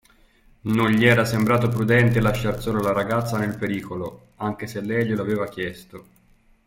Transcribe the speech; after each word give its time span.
Non 0.61 0.89
gli 0.89 1.05
era 1.05 1.25
sembrato 1.25 1.69
prudente 1.69 2.21
lasciar 2.21 2.59
sola 2.59 2.79
la 2.81 2.91
ragazza 2.91 3.37
nel 3.37 3.55
pericolo, 3.55 4.29
anche 4.37 4.65
se 4.65 4.81
lei 4.81 5.05
glielo 5.05 5.21
aveva 5.21 5.47
chiesto. 5.47 6.05